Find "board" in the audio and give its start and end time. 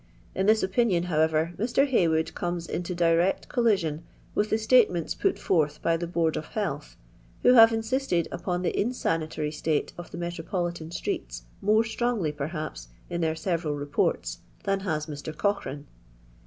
6.07-6.35